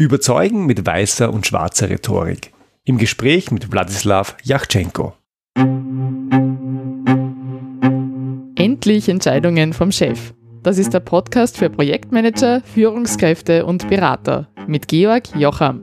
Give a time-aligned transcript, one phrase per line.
[0.00, 2.52] Überzeugen mit weißer und schwarzer Rhetorik.
[2.84, 5.12] Im Gespräch mit Wladislav Yachtschenko.
[8.54, 10.34] Endlich Entscheidungen vom Chef.
[10.62, 15.82] Das ist der Podcast für Projektmanager, Führungskräfte und Berater mit Georg Jocham.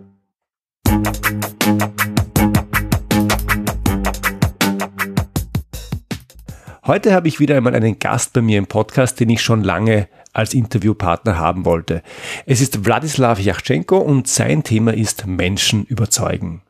[6.88, 10.08] Heute habe ich wieder einmal einen Gast bei mir im Podcast, den ich schon lange
[10.34, 12.04] als Interviewpartner haben wollte.
[12.46, 16.62] Es ist Wladislav Yachtschenko und sein Thema ist Menschen überzeugen.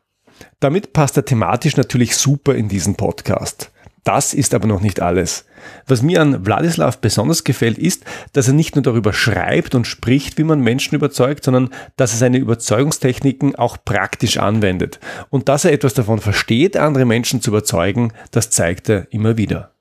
[0.62, 3.74] Damit passt er thematisch natürlich super in diesen Podcast.
[4.06, 5.48] Das ist aber noch nicht alles.
[5.86, 10.38] Was mir an Wladislav besonders gefällt, ist, dass er nicht nur darüber schreibt und spricht,
[10.38, 15.02] wie man Menschen überzeugt, sondern dass er seine Überzeugungstechniken auch praktisch anwendet.
[15.30, 19.75] Und dass er etwas davon versteht, andere Menschen zu überzeugen, das zeigt er immer wieder.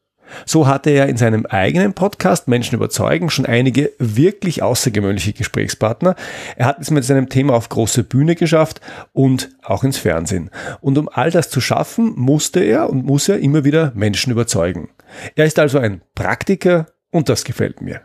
[0.47, 6.17] So hatte er in seinem eigenen Podcast Menschen überzeugen schon einige wirklich außergewöhnliche Gesprächspartner.
[6.57, 8.81] Er hat es mit seinem Thema auf große Bühne geschafft
[9.13, 10.51] und auch ins Fernsehen.
[10.81, 14.91] Und um all das zu schaffen, musste er und muss er immer wieder Menschen überzeugen.
[15.37, 18.01] Er ist also ein Praktiker und das gefällt mir.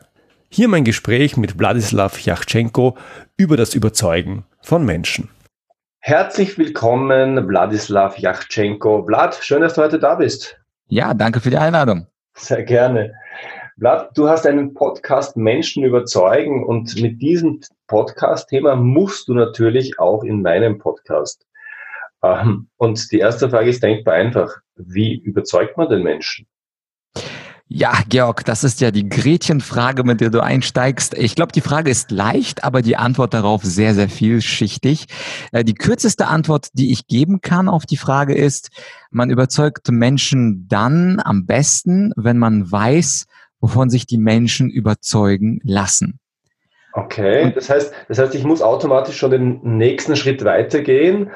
[0.49, 2.97] Hier mein Gespräch mit Wladislav Yachtschenko
[3.37, 5.29] über das Überzeugen von Menschen.
[5.99, 9.05] Herzlich willkommen, Wladislav Yachtschenko.
[9.05, 10.59] Vlad, schön, dass du heute da bist.
[10.87, 12.07] Ja, danke für die Einladung.
[12.39, 13.13] Sehr gerne.
[13.77, 20.23] Vlad, du hast einen Podcast Menschen überzeugen und mit diesem Podcast-Thema musst du natürlich auch
[20.23, 21.45] in meinem Podcast.
[22.23, 24.57] Ähm, und die erste Frage ist denkbar einfach.
[24.75, 26.47] Wie überzeugt man den Menschen?
[27.71, 31.15] Ja, Georg, das ist ja die Gretchenfrage, mit der du einsteigst.
[31.15, 35.05] Ich glaube, die Frage ist leicht, aber die Antwort darauf sehr, sehr vielschichtig.
[35.51, 38.71] Äh, die kürzeste Antwort, die ich geben kann auf die Frage ist,
[39.11, 43.27] man überzeugt Menschen dann am besten, wenn man weiß,
[43.59, 46.19] wovon sich die Menschen überzeugen lassen.
[46.93, 51.29] Okay, das heißt, das heißt, ich muss automatisch schon den nächsten Schritt weitergehen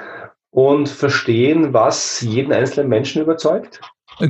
[0.50, 3.82] und verstehen, was jeden einzelnen Menschen überzeugt?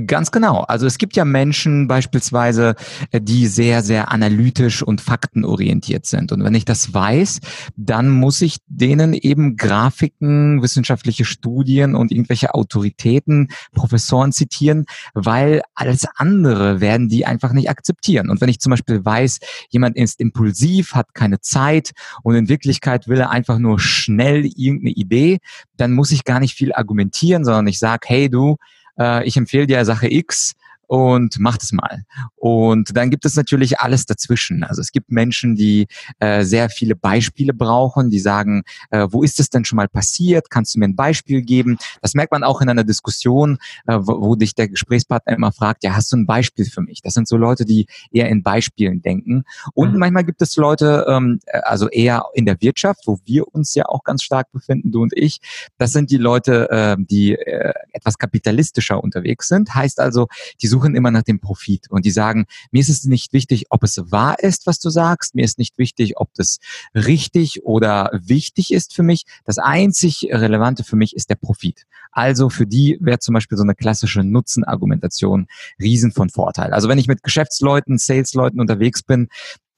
[0.07, 0.61] Ganz genau.
[0.61, 2.75] Also es gibt ja Menschen beispielsweise,
[3.11, 6.31] äh, die sehr, sehr analytisch und faktenorientiert sind.
[6.31, 7.39] Und wenn ich das weiß,
[7.75, 16.05] dann muss ich denen eben Grafiken, wissenschaftliche Studien und irgendwelche Autoritäten, Professoren zitieren, weil alles
[16.15, 18.29] andere werden die einfach nicht akzeptieren.
[18.29, 19.39] Und wenn ich zum Beispiel weiß,
[19.69, 21.91] jemand ist impulsiv, hat keine Zeit
[22.23, 25.39] und in Wirklichkeit will er einfach nur schnell irgendeine Idee,
[25.77, 28.57] dann muss ich gar nicht viel argumentieren, sondern ich sage, hey du,
[28.99, 30.53] äh, ich empfehle dir Sache X,
[30.93, 32.03] und macht es mal.
[32.35, 34.63] Und dann gibt es natürlich alles dazwischen.
[34.63, 35.87] Also es gibt Menschen, die
[36.19, 38.61] äh, sehr viele Beispiele brauchen, die sagen,
[38.91, 40.51] äh, wo ist es denn schon mal passiert?
[40.51, 41.79] Kannst du mir ein Beispiel geben?
[42.03, 45.83] Das merkt man auch in einer Diskussion, äh, wo, wo dich der Gesprächspartner immer fragt,
[45.83, 47.01] ja, hast du ein Beispiel für mich?
[47.01, 49.45] Das sind so Leute, die eher in Beispielen denken.
[49.73, 49.99] Und mhm.
[49.99, 54.03] manchmal gibt es Leute, ähm, also eher in der Wirtschaft, wo wir uns ja auch
[54.03, 55.39] ganz stark befinden, du und ich.
[55.79, 59.73] Das sind die Leute, äh, die äh, etwas kapitalistischer unterwegs sind.
[59.73, 60.27] Heißt also,
[60.61, 63.65] die suchen suchen immer nach dem Profit und die sagen, mir ist es nicht wichtig,
[63.69, 66.59] ob es wahr ist, was du sagst, mir ist nicht wichtig, ob das
[66.93, 69.23] richtig oder wichtig ist für mich.
[69.45, 71.85] Das einzig Relevante für mich ist der Profit.
[72.11, 75.47] Also für die wäre zum Beispiel so eine klassische Nutzenargumentation
[75.81, 76.73] riesen von Vorteil.
[76.73, 79.29] Also wenn ich mit Geschäftsleuten, Salesleuten unterwegs bin,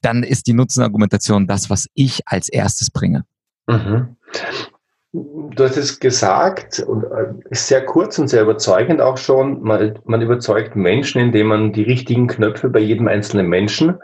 [0.02, 3.26] dann ist die Nutzenargumentation das, was ich als erstes bringe.
[3.68, 4.18] Mhm.
[5.56, 9.62] Du hast es gesagt und äh, ist sehr kurz und sehr überzeugend auch schon.
[9.62, 13.98] Man, man überzeugt Menschen, indem man die richtigen Knöpfe bei jedem einzelnen Menschen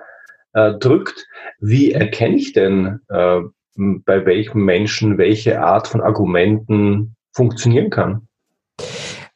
[0.54, 1.28] äh, drückt.
[1.60, 3.42] Wie erkenne ich denn, äh,
[3.76, 8.28] bei welchem Menschen welche Art von Argumenten funktionieren kann?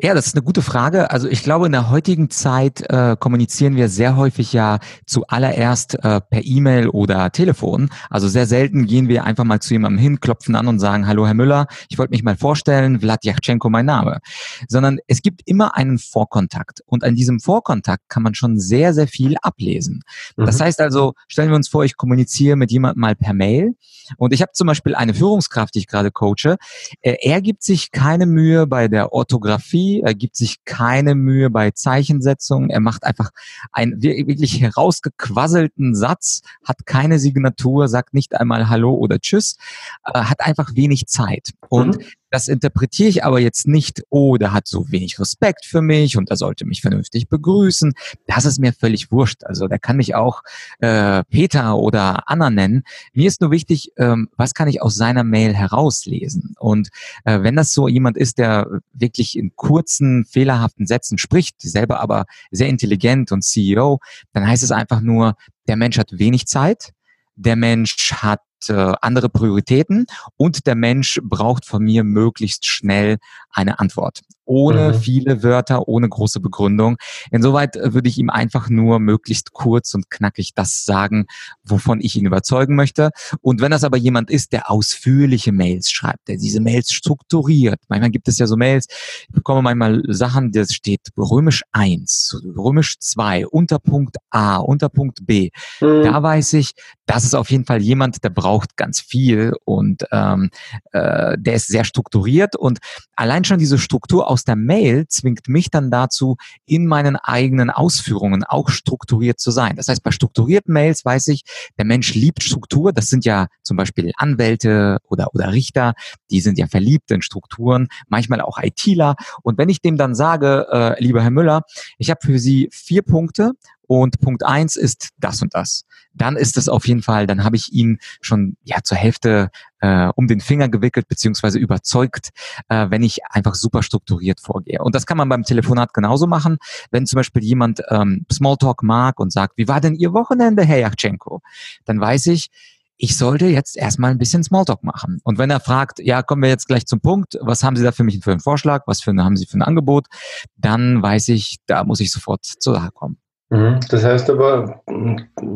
[0.05, 1.09] Ja, das ist eine gute Frage.
[1.09, 4.77] Also ich glaube, in der heutigen Zeit äh, kommunizieren wir sehr häufig ja
[5.07, 7.89] zuallererst äh, per E-Mail oder Telefon.
[8.11, 11.25] Also sehr selten gehen wir einfach mal zu jemandem hin, klopfen an und sagen, hallo
[11.25, 14.19] Herr Müller, ich wollte mich mal vorstellen, Vlad Yachtschenko mein Name.
[14.67, 16.81] Sondern es gibt immer einen Vorkontakt.
[16.85, 20.03] Und an diesem Vorkontakt kann man schon sehr, sehr viel ablesen.
[20.37, 20.45] Mhm.
[20.45, 23.73] Das heißt also, stellen wir uns vor, ich kommuniziere mit jemandem mal per Mail.
[24.17, 26.57] Und ich habe zum Beispiel eine Führungskraft, die ich gerade coache.
[27.01, 31.71] Äh, er gibt sich keine Mühe bei der Orthographie er gibt sich keine Mühe bei
[31.71, 33.31] Zeichensetzung, er macht einfach
[33.71, 39.57] einen wirklich herausgequasselten Satz, hat keine Signatur, sagt nicht einmal Hallo oder Tschüss,
[40.05, 41.51] äh, hat einfach wenig Zeit.
[41.69, 42.05] Und mhm.
[42.35, 46.29] Das interpretiere ich aber jetzt nicht, oh, der hat so wenig Respekt für mich und
[46.29, 47.93] er sollte mich vernünftig begrüßen.
[48.27, 49.45] Das ist mir völlig wurscht.
[49.45, 50.41] Also der kann mich auch
[50.79, 52.83] äh, Peter oder Anna nennen.
[53.13, 56.55] Mir ist nur wichtig, ähm, was kann ich aus seiner Mail herauslesen?
[56.59, 56.89] Und
[57.23, 62.25] äh, wenn das so jemand ist, der wirklich in kurzen, fehlerhaften Sätzen spricht, selber aber
[62.51, 63.99] sehr intelligent und CEO,
[64.33, 65.37] dann heißt es einfach nur,
[65.69, 66.91] der Mensch hat wenig Zeit,
[67.37, 70.05] der Mensch hat hat äh, andere Prioritäten
[70.37, 73.17] und der Mensch braucht von mir möglichst schnell
[73.51, 74.99] eine Antwort ohne mhm.
[74.99, 76.97] viele Wörter, ohne große Begründung.
[77.31, 81.25] Insoweit äh, würde ich ihm einfach nur möglichst kurz und knackig das sagen,
[81.63, 83.11] wovon ich ihn überzeugen möchte.
[83.41, 88.11] Und wenn das aber jemand ist, der ausführliche Mails schreibt, der diese Mails strukturiert, manchmal
[88.11, 88.87] gibt es ja so Mails,
[89.27, 95.49] ich bekomme manchmal Sachen, das steht römisch 1, römisch 2, Unterpunkt A, Unterpunkt B.
[95.81, 96.03] Mhm.
[96.03, 96.71] Da weiß ich,
[97.05, 100.49] das ist auf jeden Fall jemand, der braucht ganz viel und ähm,
[100.91, 102.79] äh, der ist sehr strukturiert und
[103.15, 106.35] allein schon diese Struktur aus der Mail zwingt mich dann dazu,
[106.65, 109.77] in meinen eigenen Ausführungen auch strukturiert zu sein.
[109.77, 111.43] Das heißt, bei strukturierten Mails weiß ich,
[111.77, 112.91] der Mensch liebt Struktur.
[112.91, 115.93] Das sind ja zum Beispiel Anwälte oder, oder Richter,
[116.31, 119.15] die sind ja verliebt in Strukturen, manchmal auch ITler.
[119.41, 121.61] Und wenn ich dem dann sage, äh, lieber Herr Müller,
[121.97, 123.53] ich habe für Sie vier Punkte
[123.87, 125.85] und Punkt eins ist das und das.
[126.13, 129.49] Dann ist es auf jeden Fall, dann habe ich ihn schon ja zur Hälfte
[129.81, 132.29] äh, um den Finger gewickelt beziehungsweise überzeugt,
[132.69, 134.81] äh, wenn ich einfach super strukturiert vorgehe.
[134.81, 136.57] Und das kann man beim Telefonat genauso machen,
[136.91, 140.79] wenn zum Beispiel jemand ähm, Smalltalk mag und sagt, wie war denn Ihr Wochenende, Herr
[140.79, 141.41] Yachtschenko?
[141.85, 142.49] Dann weiß ich,
[142.97, 145.19] ich sollte jetzt erstmal ein bisschen Smalltalk machen.
[145.23, 147.91] Und wenn er fragt, ja, kommen wir jetzt gleich zum Punkt, was haben Sie da
[147.91, 150.07] für mich für einen Vorschlag, was für eine, haben Sie für ein Angebot,
[150.55, 153.17] dann weiß ich, da muss ich sofort zur Sache kommen.
[153.55, 153.79] Mhm.
[153.89, 154.81] Das heißt aber,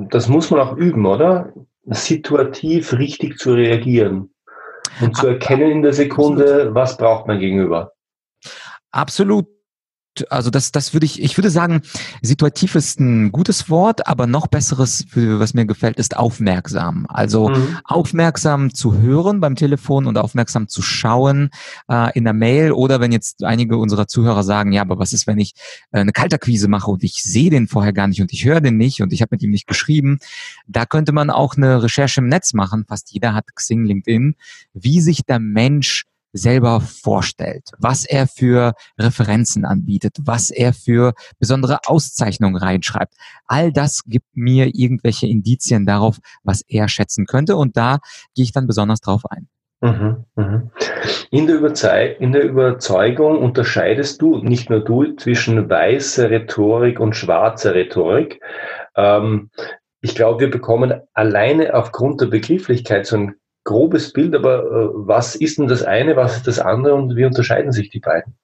[0.09, 1.53] das muss man auch üben, oder?
[1.85, 4.29] Situativ richtig zu reagieren
[5.01, 7.93] und zu erkennen in der Sekunde, was braucht man gegenüber.
[8.91, 9.47] Absolut
[10.29, 11.81] also das, das würde ich, ich würde sagen,
[12.21, 17.05] situativ ist ein gutes Wort, aber noch besseres, was mir gefällt, ist aufmerksam.
[17.09, 17.77] Also mhm.
[17.83, 21.49] aufmerksam zu hören beim Telefon und aufmerksam zu schauen
[21.89, 25.27] äh, in der Mail oder wenn jetzt einige unserer Zuhörer sagen, ja, aber was ist,
[25.27, 25.53] wenn ich
[25.91, 28.77] äh, eine Kalterquise mache und ich sehe den vorher gar nicht und ich höre den
[28.77, 30.19] nicht und ich habe mit ihm nicht geschrieben,
[30.67, 32.85] da könnte man auch eine Recherche im Netz machen.
[32.87, 34.35] Fast jeder hat Xing, LinkedIn,
[34.73, 41.79] wie sich der Mensch selber vorstellt, was er für Referenzen anbietet, was er für besondere
[41.85, 43.13] Auszeichnungen reinschreibt.
[43.45, 47.99] All das gibt mir irgendwelche Indizien darauf, was er schätzen könnte und da
[48.35, 49.47] gehe ich dann besonders drauf ein.
[49.81, 50.71] Mhm, mhm.
[51.31, 57.75] In, der in der Überzeugung unterscheidest du, nicht nur du, zwischen weißer Rhetorik und schwarzer
[57.75, 58.41] Rhetorik.
[58.97, 59.51] Ähm,
[60.01, 63.35] ich glaube, wir bekommen alleine aufgrund der Begrifflichkeit so ein
[63.69, 67.25] grobes Bild, aber äh, was ist denn das eine, was ist das andere und wie
[67.25, 68.35] unterscheiden sich die beiden?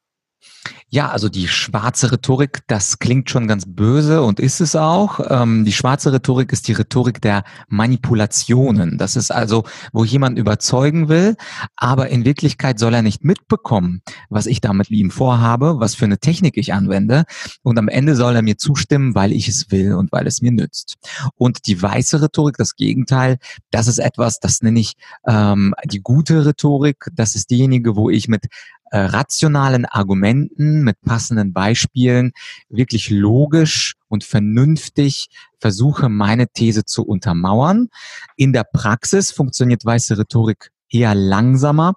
[0.89, 5.19] Ja, also die schwarze Rhetorik, das klingt schon ganz böse und ist es auch.
[5.29, 8.99] Ähm, die schwarze Rhetorik ist die Rhetorik der Manipulationen.
[8.99, 11.37] Das ist also, wo jemand überzeugen will,
[11.75, 16.05] aber in Wirklichkeit soll er nicht mitbekommen, was ich damit mit ihm vorhabe, was für
[16.05, 17.23] eine Technik ich anwende.
[17.63, 20.51] Und am Ende soll er mir zustimmen, weil ich es will und weil es mir
[20.51, 20.95] nützt.
[21.35, 23.37] Und die weiße Rhetorik, das Gegenteil,
[23.71, 24.93] das ist etwas, das nenne ich
[25.27, 27.07] ähm, die gute Rhetorik.
[27.13, 28.45] Das ist diejenige, wo ich mit
[28.91, 32.31] äh, rationalen Argumenten, mit passenden Beispielen
[32.69, 35.27] wirklich logisch und vernünftig
[35.59, 37.89] versuche, meine These zu untermauern.
[38.35, 41.95] In der Praxis funktioniert weiße Rhetorik eher langsamer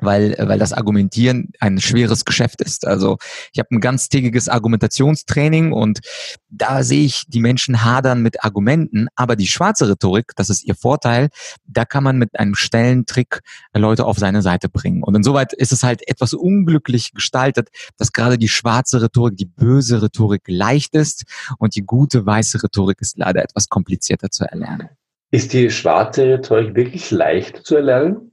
[0.00, 2.86] weil, weil das Argumentieren ein schweres Geschäft ist.
[2.86, 3.18] Also
[3.52, 6.00] ich habe ein ganztägiges Argumentationstraining und
[6.48, 10.74] da sehe ich die Menschen hadern mit Argumenten, aber die schwarze Rhetorik, das ist ihr
[10.74, 11.28] Vorteil,
[11.66, 13.40] da kann man mit einem Stellentrick
[13.74, 15.02] Leute auf seine Seite bringen.
[15.02, 20.02] Und insoweit ist es halt etwas unglücklich gestaltet, dass gerade die schwarze Rhetorik, die böse
[20.02, 21.24] Rhetorik leicht ist
[21.58, 24.88] und die gute weiße Rhetorik ist leider etwas komplizierter zu erlernen.
[25.30, 28.29] Ist die schwarze Rhetorik wirklich leicht zu erlernen?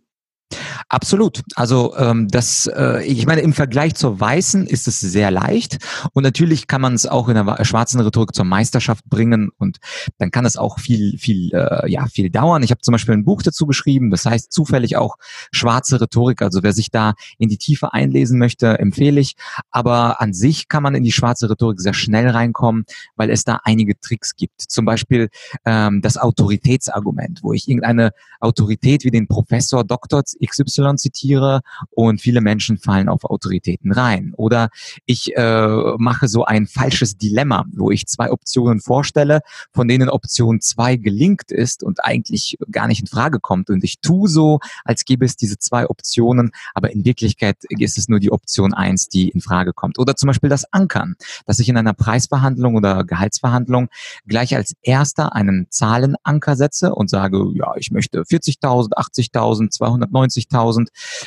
[0.90, 1.44] Absolut.
[1.56, 5.80] Also ähm, das, äh, ich meine, im Vergleich zur weißen ist es sehr leicht
[6.14, 9.80] und natürlich kann man es auch in der schwarzen Rhetorik zur Meisterschaft bringen und
[10.18, 12.64] dann kann es auch viel, viel, äh, ja, viel dauern.
[12.64, 15.18] Ich habe zum Beispiel ein Buch dazu geschrieben, das heißt zufällig auch
[15.52, 16.42] schwarze Rhetorik.
[16.42, 19.36] Also wer sich da in die Tiefe einlesen möchte, empfehle ich.
[19.72, 22.86] Aber an sich kann man in die schwarze Rhetorik sehr schnell reinkommen,
[23.18, 24.62] weil es da einige Tricks gibt.
[24.62, 25.28] Zum Beispiel
[25.66, 32.42] ähm, das Autoritätsargument, wo ich irgendeine Autorität wie den Professor Doktor XY zitiere und viele
[32.42, 34.34] Menschen fallen auf Autoritäten rein.
[34.36, 34.70] Oder
[35.06, 35.68] ich äh,
[35.98, 39.42] mache so ein falsches Dilemma, wo ich zwei Optionen vorstelle,
[39.74, 43.70] von denen Option zwei gelingt ist und eigentlich gar nicht in Frage kommt.
[43.70, 48.08] Und ich tue so, als gäbe es diese zwei Optionen, aber in Wirklichkeit ist es
[48.08, 50.00] nur die Option eins, die in Frage kommt.
[50.00, 51.16] Oder zum Beispiel das Ankern,
[51.46, 53.90] dass ich in einer Preisverhandlung oder Gehaltsverhandlung
[54.26, 60.48] gleich als erster einen Zahlenanker setze und sage, ja, ich möchte 40.000, 80.000, 290.000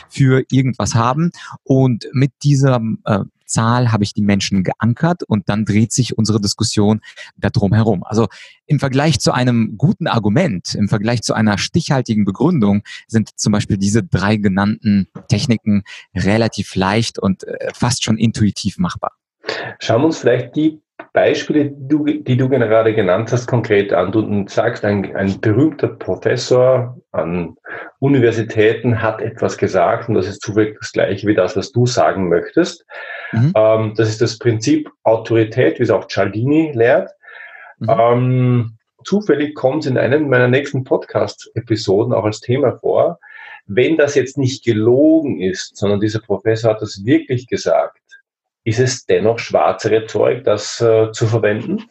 [0.09, 1.31] für irgendwas haben.
[1.63, 3.21] Und mit dieser äh,
[3.51, 7.01] Zahl habe ich die Menschen geankert und dann dreht sich unsere Diskussion
[7.37, 8.05] darum herum.
[8.05, 8.29] Also
[8.67, 13.77] im Vergleich zu einem guten Argument, im Vergleich zu einer stichhaltigen Begründung sind zum Beispiel
[13.77, 15.83] diese drei genannten Techniken
[16.15, 19.13] relativ leicht und äh, fast schon intuitiv machbar.
[19.81, 20.81] Schauen wir uns vielleicht die
[21.13, 24.13] Beispiele, die du, die du gerade genannt hast, konkret an.
[24.13, 27.57] Du sagst, ein, ein berühmter Professor an
[28.01, 32.29] Universitäten hat etwas gesagt und das ist zufällig das gleiche wie das, was du sagen
[32.29, 32.85] möchtest.
[33.33, 33.53] Mhm.
[33.55, 37.11] Ähm, das ist das Prinzip Autorität, wie es auch Cialdini lehrt.
[37.79, 37.89] Mhm.
[37.91, 43.21] Ähm, zufällig kommt es in einem meiner nächsten Podcast-Episoden auch als Thema vor.
[43.67, 48.01] Wenn das jetzt nicht gelogen ist, sondern dieser Professor hat das wirklich gesagt,
[48.65, 51.91] ist es dennoch schwarze Rhetorik, das äh, zu verwenden?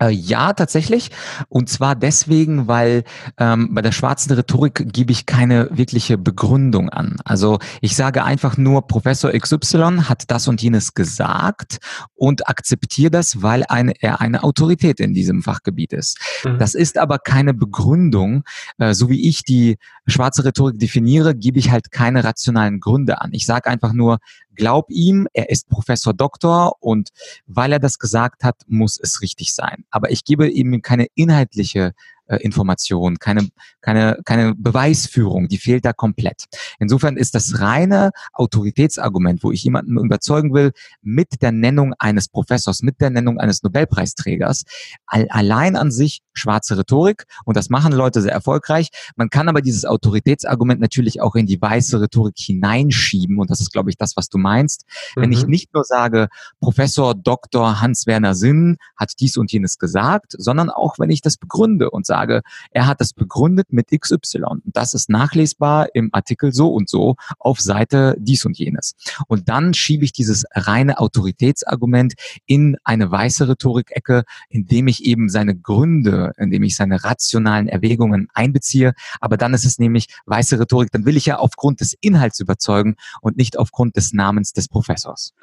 [0.00, 1.10] Äh, ja, tatsächlich.
[1.48, 3.04] Und zwar deswegen, weil
[3.38, 7.16] ähm, bei der schwarzen Rhetorik gebe ich keine wirkliche Begründung an.
[7.24, 11.78] Also ich sage einfach nur, Professor XY hat das und jenes gesagt
[12.14, 16.18] und akzeptiere das, weil eine, er eine Autorität in diesem Fachgebiet ist.
[16.44, 16.58] Mhm.
[16.58, 18.44] Das ist aber keine Begründung.
[18.78, 23.30] Äh, so wie ich die schwarze Rhetorik definiere, gebe ich halt keine rationalen Gründe an.
[23.32, 24.18] Ich sage einfach nur,
[24.58, 27.10] glaub ihm, er ist Professor Doktor und
[27.46, 29.84] weil er das gesagt hat, muss es richtig sein.
[29.90, 31.94] Aber ich gebe ihm keine inhaltliche
[32.28, 33.48] äh, Information, keine,
[33.80, 36.44] keine, keine Beweisführung, die fehlt da komplett.
[36.78, 42.82] Insofern ist das reine Autoritätsargument, wo ich jemanden überzeugen will, mit der Nennung eines Professors,
[42.82, 44.64] mit der Nennung eines Nobelpreisträgers,
[45.06, 48.90] allein an sich schwarze Rhetorik und das machen Leute sehr erfolgreich.
[49.16, 53.72] Man kann aber dieses Autoritätsargument natürlich auch in die weiße Rhetorik hineinschieben und das ist,
[53.72, 54.84] glaube ich, das, was du meinst.
[55.16, 55.22] Mhm.
[55.22, 55.50] Wenn ich mhm.
[55.50, 56.28] nicht nur sage,
[56.60, 57.80] Professor Dr.
[57.80, 62.17] Hans-Werner Sinn hat dies und jenes gesagt, sondern auch, wenn ich das begründe und sage,
[62.18, 64.60] sage, er hat das begründet mit XY.
[64.64, 68.94] Das ist nachlesbar im Artikel so und so auf Seite dies und jenes.
[69.28, 72.14] Und dann schiebe ich dieses reine Autoritätsargument
[72.46, 78.94] in eine weiße Rhetorik-Ecke, indem ich eben seine Gründe, indem ich seine rationalen Erwägungen einbeziehe.
[79.20, 80.90] Aber dann ist es nämlich weiße Rhetorik.
[80.92, 85.34] Dann will ich ja aufgrund des Inhalts überzeugen und nicht aufgrund des Namens des Professors.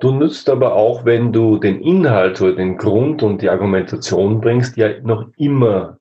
[0.00, 4.76] Du nützt aber auch, wenn du den Inhalt oder den Grund und die Argumentation bringst,
[4.76, 5.98] ja noch immer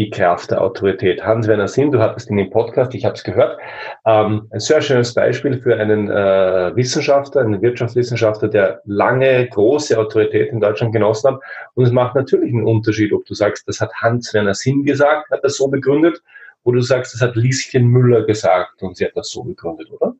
[0.00, 1.22] die Kraft der Autorität.
[1.22, 3.58] Hans-Werner Sinn, du hattest in dem Podcast, ich habe es gehört,
[4.06, 10.52] ähm, ein sehr schönes Beispiel für einen äh, Wissenschaftler, einen Wirtschaftswissenschaftler, der lange große Autorität
[10.52, 11.40] in Deutschland genossen hat.
[11.74, 15.44] Und es macht natürlich einen Unterschied, ob du sagst, das hat Hans-Werner Sinn gesagt, hat
[15.44, 16.22] das so begründet,
[16.62, 20.14] oder du sagst, das hat Lieschen Müller gesagt und sie hat das so begründet, oder?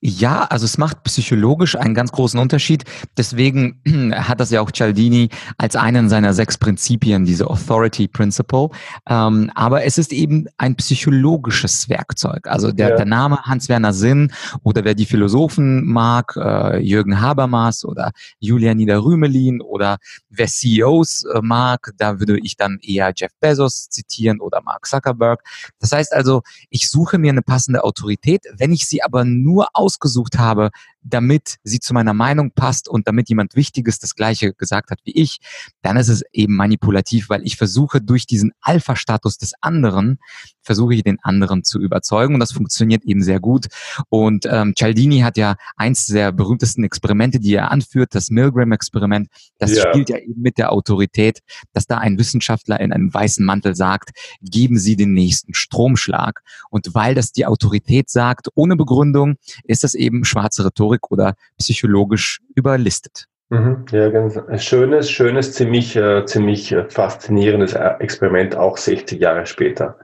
[0.00, 2.84] Ja, also es macht psychologisch einen ganz großen Unterschied.
[3.16, 3.80] Deswegen
[4.14, 8.68] hat das ja auch Cialdini als einen seiner sechs Prinzipien, diese Authority Principle.
[9.08, 12.46] Ähm, aber es ist eben ein psychologisches Werkzeug.
[12.46, 12.96] Also der, ja.
[12.96, 14.32] der Name Hans-Werner Sinn
[14.62, 19.96] oder wer die Philosophen mag, äh, Jürgen Habermas oder Julia Niederrümelin oder
[20.28, 25.42] wer CEOs äh, mag, da würde ich dann eher Jeff Bezos zitieren oder Mark Zuckerberg.
[25.80, 28.42] Das heißt also, ich suche mir eine passende Autorität.
[28.56, 30.70] Wenn ich sie aber nur ausgesucht habe,
[31.02, 35.12] damit sie zu meiner Meinung passt und damit jemand Wichtiges das Gleiche gesagt hat wie
[35.12, 35.38] ich,
[35.82, 40.18] dann ist es eben manipulativ, weil ich versuche durch diesen Alpha-Status des anderen,
[40.66, 43.66] versuche ich den anderen zu überzeugen und das funktioniert eben sehr gut.
[44.08, 49.74] Und ähm, Cialdini hat ja eins der berühmtesten Experimente, die er anführt, das Milgram-Experiment, das
[49.74, 49.88] ja.
[49.88, 51.40] spielt ja eben mit der Autorität,
[51.72, 54.10] dass da ein Wissenschaftler in einem weißen Mantel sagt,
[54.42, 56.42] geben Sie den nächsten Stromschlag.
[56.70, 61.34] Und weil das die Autorität sagt, ohne Begründung, ist das eben schwarze Rhetorik Rhetorik oder
[61.58, 63.26] psychologisch überlistet.
[63.48, 63.84] Mhm.
[63.92, 69.96] Ja, ganz schönes, schönes, ziemlich, äh, ziemlich äh, faszinierendes äh, Experiment, auch 60 Jahre später.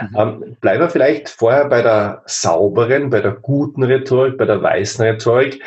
[0.00, 0.16] Mhm.
[0.16, 5.04] Ähm, bleiben wir vielleicht vorher bei der sauberen, bei der guten Rhetorik, bei der weißen
[5.04, 5.62] Rhetorik.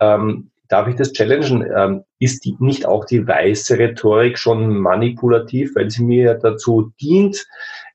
[0.00, 1.64] Ähm, darf ich das challengen?
[1.72, 7.46] Ähm, ist die, nicht auch die weiße Rhetorik schon manipulativ, weil sie mir dazu dient,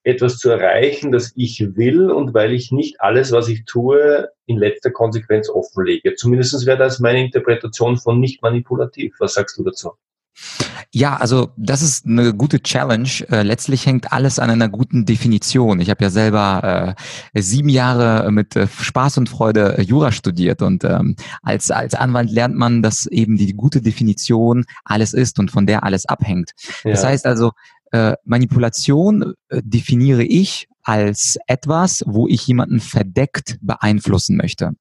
[0.03, 4.57] etwas zu erreichen, das ich will und weil ich nicht alles, was ich tue, in
[4.57, 6.15] letzter Konsequenz offenlege.
[6.15, 9.15] Zumindest wäre das meine Interpretation von nicht manipulativ.
[9.19, 9.91] Was sagst du dazu?
[10.93, 13.09] Ja, also das ist eine gute Challenge.
[13.29, 15.79] Äh, letztlich hängt alles an einer guten Definition.
[15.79, 16.95] Ich habe ja selber
[17.33, 21.93] äh, sieben Jahre mit äh, Spaß und Freude äh, Jura studiert und ähm, als als
[21.93, 26.51] Anwalt lernt man, dass eben die gute Definition alles ist und von der alles abhängt.
[26.83, 26.91] Ja.
[26.91, 27.51] Das heißt also,
[27.97, 34.71] äh, Manipulation äh, definiere ich als etwas, wo ich jemanden verdeckt beeinflussen möchte.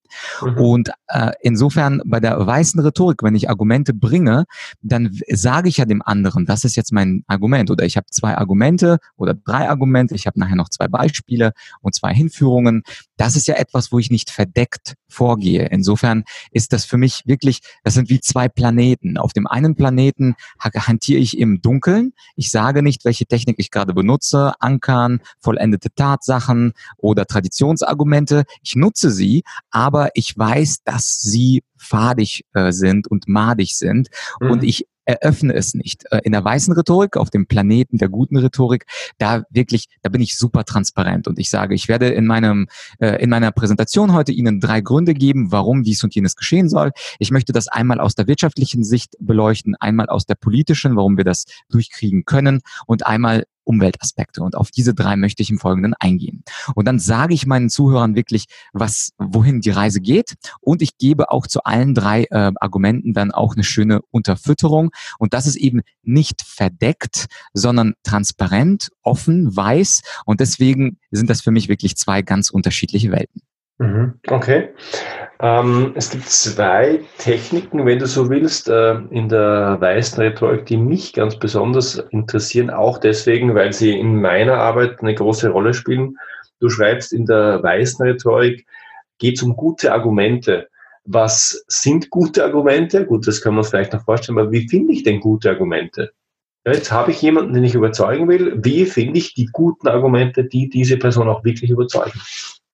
[0.40, 0.56] Mhm.
[0.56, 4.44] Und äh, insofern bei der weißen Rhetorik, wenn ich Argumente bringe,
[4.82, 8.36] dann sage ich ja dem anderen, das ist jetzt mein Argument oder ich habe zwei
[8.36, 12.82] Argumente oder drei Argumente, ich habe nachher noch zwei Beispiele und zwei Hinführungen.
[13.16, 15.66] Das ist ja etwas, wo ich nicht verdeckt vorgehe.
[15.66, 19.16] Insofern ist das für mich wirklich, das sind wie zwei Planeten.
[19.16, 22.12] Auf dem einen Planeten hantiere ich im Dunkeln.
[22.36, 28.44] Ich sage nicht, welche Technik ich gerade benutze, Ankern, vollendete Tatsachen oder Traditionsargumente.
[28.62, 34.08] Ich nutze sie, aber ich weiß, dass sie fadig äh, sind und madig sind.
[34.40, 34.50] Mhm.
[34.50, 36.04] Und ich eröffne es nicht.
[36.10, 38.84] Äh, in der weißen Rhetorik, auf dem Planeten der guten Rhetorik,
[39.18, 43.22] da wirklich, da bin ich super transparent und ich sage, ich werde in meinem, äh,
[43.22, 46.92] in meiner Präsentation heute Ihnen drei Gründe geben, warum dies und jenes geschehen soll.
[47.18, 51.24] Ich möchte das einmal aus der wirtschaftlichen Sicht beleuchten, einmal aus der politischen, warum wir
[51.24, 54.42] das durchkriegen können und einmal Umweltaspekte.
[54.42, 56.44] Und auf diese drei möchte ich im Folgenden eingehen.
[56.74, 60.34] Und dann sage ich meinen Zuhörern wirklich, was, wohin die Reise geht.
[60.60, 64.90] Und ich gebe auch zu allen drei äh, Argumenten dann auch eine schöne Unterfütterung.
[65.18, 70.02] Und das ist eben nicht verdeckt, sondern transparent, offen, weiß.
[70.24, 73.42] Und deswegen sind das für mich wirklich zwei ganz unterschiedliche Welten.
[73.78, 74.14] Mhm.
[74.28, 74.70] Okay.
[75.38, 80.78] Ähm, es gibt zwei Techniken, wenn du so willst, äh, in der weißen Rhetorik, die
[80.78, 86.16] mich ganz besonders interessieren, auch deswegen, weil sie in meiner Arbeit eine große Rolle spielen.
[86.58, 88.66] Du schreibst in der weißen Rhetorik,
[89.18, 90.68] geht es um gute Argumente.
[91.04, 93.04] Was sind gute Argumente?
[93.04, 96.12] Gut, das kann man vielleicht noch vorstellen, aber wie finde ich denn gute Argumente?
[96.66, 98.58] Jetzt habe ich jemanden, den ich überzeugen will.
[98.64, 102.20] Wie finde ich die guten Argumente, die diese Person auch wirklich überzeugen?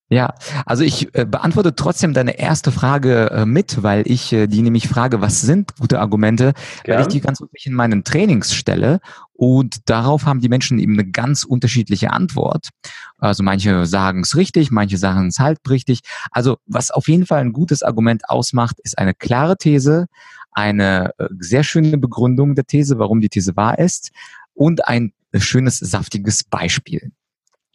[0.08, 0.34] Ja,
[0.66, 4.86] also ich äh, beantworte trotzdem deine erste Frage äh, mit, weil ich äh, die nämlich
[4.86, 6.52] frage, was sind gute Argumente,
[6.84, 6.96] Gern.
[6.96, 9.00] weil ich die ganz häufig in meinen Trainings stelle
[9.32, 12.68] und darauf haben die Menschen eben eine ganz unterschiedliche Antwort.
[13.16, 16.00] Also manche sagen es richtig, manche sagen es halt richtig.
[16.30, 20.08] Also was auf jeden Fall ein gutes Argument ausmacht, ist eine klare These,
[20.50, 24.10] eine äh, sehr schöne Begründung der These, warum die These wahr ist
[24.52, 27.12] und ein schönes, saftiges Beispiel.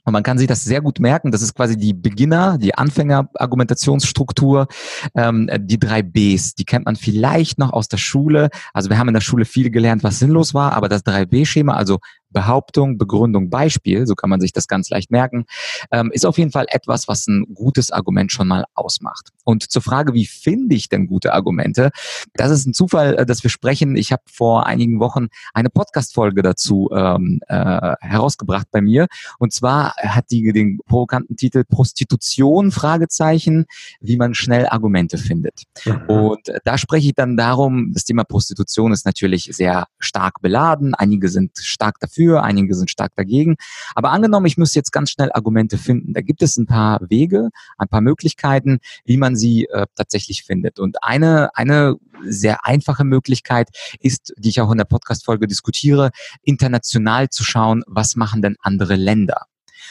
[0.08, 1.34] Und man kann sich das sehr gut merken.
[1.34, 4.68] Das ist quasi die Beginner, die Anfänger-Argumentationsstruktur,
[5.16, 6.56] ähm, die drei Bs.
[6.56, 8.50] Die kennt man vielleicht noch aus der Schule.
[8.74, 12.00] Also wir haben in der Schule viel gelernt, was sinnlos war, aber das 3B-Schema, also
[12.30, 15.44] Behauptung, Begründung, Beispiel, so kann man sich das ganz leicht merken,
[15.92, 19.34] ähm, ist auf jeden Fall etwas, was ein gutes Argument schon mal ausmacht.
[19.48, 21.92] Und zur Frage, wie finde ich denn gute Argumente?
[22.34, 23.96] Das ist ein Zufall, äh, dass wir sprechen.
[23.96, 29.08] Ich habe vor einigen Wochen eine Podcast-Folge dazu ähm, äh, herausgebracht bei mir.
[29.40, 33.68] Und zwar hat die den provokanten Titel Prostitution, Fragezeichen,
[34.02, 35.64] wie man schnell Argumente findet.
[35.86, 36.02] Mhm.
[36.10, 40.94] Und da spreche ich dann darum, das Thema Prostitution ist natürlich sehr stark beladen.
[40.94, 43.56] Einige sind stark dafür, einige sind stark dagegen.
[43.96, 46.12] Aber angenommen, ich muss jetzt ganz schnell Argumente finden.
[46.12, 50.80] Da gibt es ein paar Wege, ein paar Möglichkeiten, wie man sie äh, tatsächlich findet.
[50.80, 53.70] Und eine, eine sehr einfache Möglichkeit
[54.00, 56.12] ist, die ich auch in der Podcast-Folge diskutiere,
[56.44, 59.46] international zu schauen, was machen denn andere Länder.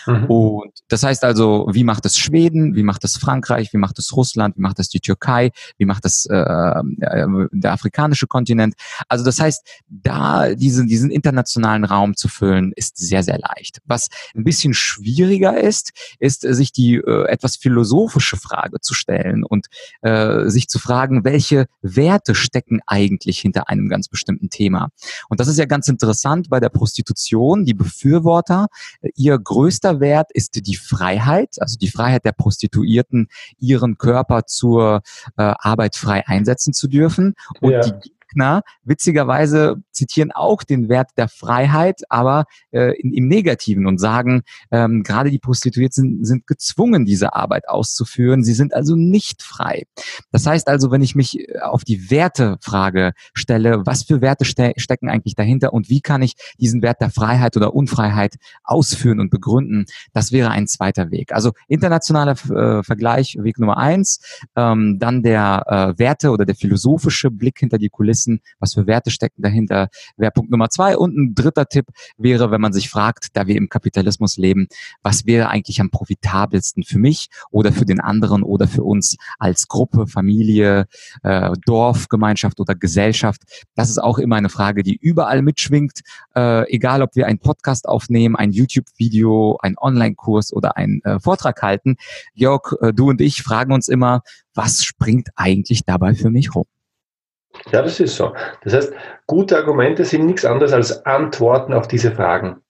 [0.06, 0.24] Mhm.
[0.26, 4.14] Und das heißt also, wie macht es Schweden, wie macht es Frankreich, wie macht es
[4.16, 8.74] Russland, wie macht es die Türkei, wie macht es äh, äh, der afrikanische Kontinent.
[9.08, 13.78] Also das heißt, da diesen, diesen internationalen Raum zu füllen, ist sehr, sehr leicht.
[13.84, 19.66] Was ein bisschen schwieriger ist, ist sich die äh, etwas philosophische Frage zu stellen und
[20.02, 24.88] äh, sich zu fragen, welche Werte stecken eigentlich hinter einem ganz bestimmten Thema.
[25.28, 27.64] Und das ist ja ganz interessant bei der Prostitution.
[27.64, 28.66] Die Befürworter,
[29.00, 29.38] äh, ihr
[29.76, 35.02] größter Wert ist die Freiheit, also die Freiheit der Prostituierten, ihren Körper zur
[35.36, 37.34] äh, Arbeit frei einsetzen zu dürfen.
[37.60, 37.80] Und ja.
[37.80, 43.98] die Gegner witzigerweise zitieren auch den Wert der Freiheit, aber äh, in, im Negativen und
[43.98, 48.44] sagen, ähm, gerade die Prostituierten sind, sind gezwungen, diese Arbeit auszuführen.
[48.44, 49.84] Sie sind also nicht frei.
[50.30, 54.74] Das heißt also, wenn ich mich äh, auf die Wertefrage stelle, was für Werte ste
[54.76, 59.30] stecken eigentlich dahinter und wie kann ich diesen Wert der Freiheit oder Unfreiheit ausführen und
[59.30, 61.32] begründen, das wäre ein zweiter Weg.
[61.32, 64.20] Also internationaler äh, Vergleich, Weg Nummer eins,
[64.54, 68.86] ähm, dann der äh, Werte oder der philosophische Blick hinter die Kulissen wissen, was für
[68.86, 70.96] Werte stecken dahinter, wäre Punkt Nummer zwei.
[70.96, 71.86] Und ein dritter Tipp
[72.16, 74.68] wäre, wenn man sich fragt, da wir im Kapitalismus leben,
[75.02, 79.68] was wäre eigentlich am profitabelsten für mich oder für den anderen oder für uns als
[79.68, 80.86] Gruppe, Familie,
[81.22, 83.42] äh, Dorf, Gemeinschaft oder Gesellschaft.
[83.74, 86.00] Das ist auch immer eine Frage, die überall mitschwingt,
[86.34, 91.62] äh, egal ob wir einen Podcast aufnehmen, ein YouTube-Video, einen Online-Kurs oder einen äh, Vortrag
[91.62, 91.96] halten.
[92.34, 94.22] Georg, äh, du und ich fragen uns immer,
[94.54, 96.66] was springt eigentlich dabei für mich rum?
[97.72, 98.34] Ja, das ist so.
[98.62, 98.92] Das heißt,
[99.26, 102.62] gute Argumente sind nichts anderes als Antworten auf diese Fragen.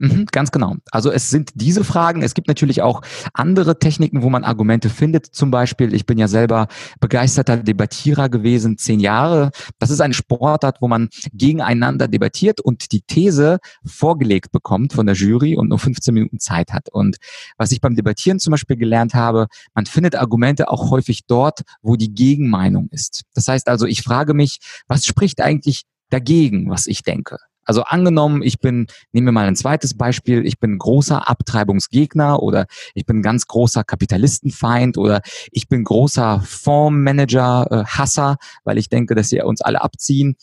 [0.00, 0.76] Mhm, ganz genau.
[0.90, 2.22] Also es sind diese Fragen.
[2.22, 3.02] Es gibt natürlich auch
[3.34, 5.26] andere Techniken, wo man Argumente findet.
[5.26, 6.68] Zum Beispiel, ich bin ja selber
[7.00, 9.50] begeisterter Debattierer gewesen, zehn Jahre.
[9.78, 15.14] Das ist eine Sportart, wo man gegeneinander debattiert und die These vorgelegt bekommt von der
[15.14, 16.88] Jury und nur 15 Minuten Zeit hat.
[16.88, 17.18] Und
[17.58, 21.96] was ich beim Debattieren zum Beispiel gelernt habe, man findet Argumente auch häufig dort, wo
[21.96, 23.24] die Gegenmeinung ist.
[23.34, 27.36] Das heißt also, ich frage mich, was spricht eigentlich dagegen, was ich denke?
[27.64, 32.66] Also angenommen, ich bin, nehmen wir mal ein zweites Beispiel, ich bin großer Abtreibungsgegner oder
[32.94, 35.20] ich bin ganz großer Kapitalistenfeind oder
[35.52, 40.36] ich bin großer Fondsmanager-Hasser, weil ich denke, dass sie uns alle abziehen.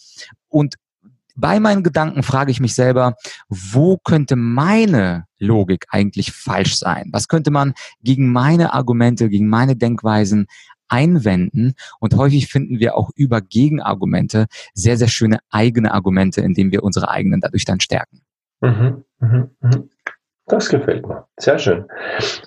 [0.47, 0.75] Und
[1.35, 3.15] bei meinen Gedanken frage ich mich selber,
[3.47, 7.09] wo könnte meine Logik eigentlich falsch sein?
[7.11, 10.47] Was könnte man gegen meine Argumente, gegen meine Denkweisen
[10.89, 11.73] einwenden.
[11.99, 17.09] Und häufig finden wir auch über Gegenargumente sehr, sehr schöne eigene Argumente, indem wir unsere
[17.09, 18.21] eigenen dadurch dann stärken.
[18.61, 19.83] Mhm, mh, mh.
[20.49, 21.25] Das gefällt mir.
[21.35, 21.85] Sehr schön.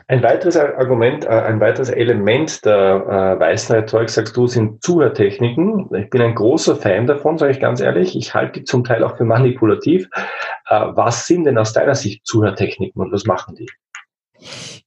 [0.08, 5.94] Ein weiteres Argument, äh, ein weiteres Element der äh, weißen Rhetorik, sagst du, sind Zuhörtechniken.
[5.94, 8.16] Ich bin ein großer Fan davon, sage ich ganz ehrlich.
[8.16, 10.08] Ich halte die zum Teil auch für manipulativ.
[10.66, 13.68] Äh, was sind denn aus deiner Sicht Zuhörtechniken und was machen die?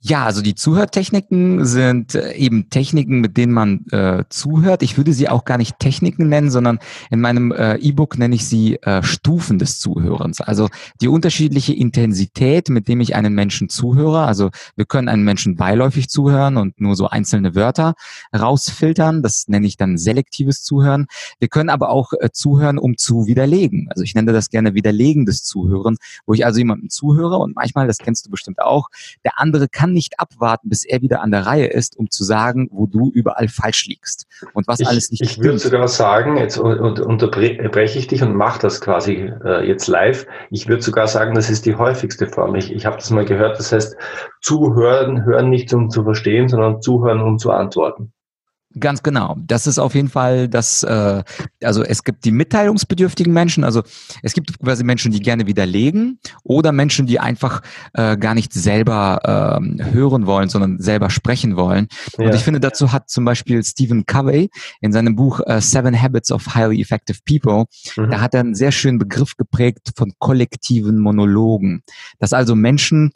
[0.05, 4.83] Ja, also die Zuhörtechniken sind äh, eben Techniken, mit denen man äh, zuhört.
[4.83, 8.45] Ich würde sie auch gar nicht Techniken nennen, sondern in meinem äh, E-Book nenne ich
[8.45, 10.41] sie äh, Stufen des Zuhörens.
[10.41, 10.67] Also
[10.99, 14.25] die unterschiedliche Intensität, mit dem ich einen Menschen zuhöre.
[14.25, 17.93] Also wir können einen Menschen beiläufig zuhören und nur so einzelne Wörter
[18.37, 19.23] rausfiltern.
[19.23, 21.05] Das nenne ich dann selektives Zuhören.
[21.39, 23.87] Wir können aber auch äh, zuhören, um zu widerlegen.
[23.89, 27.99] Also ich nenne das gerne widerlegendes Zuhören, wo ich also jemandem zuhöre und manchmal, das
[27.99, 28.89] kennst du bestimmt auch,
[29.23, 32.69] der andere kann nicht abwarten, bis er wieder an der Reihe ist, um zu sagen,
[32.71, 35.45] wo du überall falsch liegst und was ich, alles nicht Ich stimmt.
[35.45, 40.25] würde sogar sagen, jetzt unterbreche ich dich und mache das quasi äh, jetzt live.
[40.49, 42.55] Ich würde sogar sagen, das ist die häufigste Form.
[42.55, 43.95] Ich, ich habe das mal gehört, das heißt,
[44.41, 48.13] zuhören, hören nicht um zu verstehen, sondern zuhören, um zu antworten.
[48.79, 49.37] Ganz genau.
[49.45, 51.23] Das ist auf jeden Fall das, äh,
[51.63, 53.83] also es gibt die mitteilungsbedürftigen Menschen, also
[54.23, 57.61] es gibt quasi Menschen, die gerne widerlegen oder Menschen, die einfach
[57.93, 61.87] äh, gar nicht selber äh, hören wollen, sondern selber sprechen wollen.
[62.17, 62.25] Ja.
[62.25, 64.49] Und ich finde, dazu hat zum Beispiel Stephen Covey
[64.81, 68.09] in seinem Buch äh, Seven Habits of Highly Effective People, mhm.
[68.09, 71.83] da hat er einen sehr schönen Begriff geprägt von kollektiven Monologen.
[72.17, 73.11] Dass also Menschen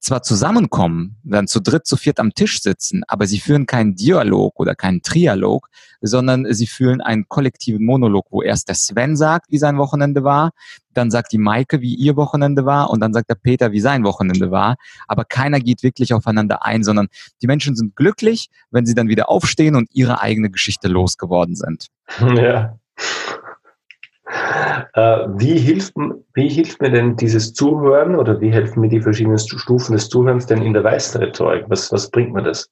[0.00, 4.58] zwar zusammenkommen, dann zu dritt, zu viert am Tisch sitzen, aber sie führen keinen Dialog
[4.60, 5.68] oder keinen Trialog,
[6.00, 10.52] sondern sie führen einen kollektiven Monolog, wo erst der Sven sagt, wie sein Wochenende war,
[10.94, 14.04] dann sagt die Maike, wie ihr Wochenende war und dann sagt der Peter, wie sein
[14.04, 14.76] Wochenende war.
[15.06, 17.08] Aber keiner geht wirklich aufeinander ein, sondern
[17.42, 21.88] die Menschen sind glücklich, wenn sie dann wieder aufstehen und ihre eigene Geschichte losgeworden sind.
[22.38, 22.78] Ja.
[24.94, 25.94] Äh, wie, hilft,
[26.34, 30.46] wie hilft mir denn dieses Zuhören oder wie helfen mir die verschiedenen Stufen des Zuhörens
[30.46, 31.64] denn in der weißen Rhetorik?
[31.68, 32.68] Was, was bringt mir das?